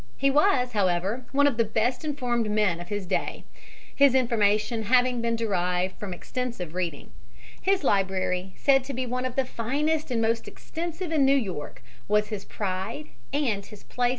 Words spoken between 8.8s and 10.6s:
to be one of the finest and most